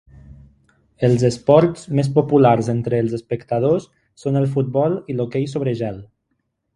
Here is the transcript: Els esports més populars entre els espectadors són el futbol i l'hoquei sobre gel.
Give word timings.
Els 1.07 1.25
esports 1.29 1.83
més 1.99 2.09
populars 2.15 2.69
entre 2.73 3.01
els 3.05 3.13
espectadors 3.17 3.85
són 4.23 4.39
el 4.41 4.49
futbol 4.57 4.97
i 5.13 5.17
l'hoquei 5.19 5.47
sobre 5.53 5.75
gel. 5.83 6.01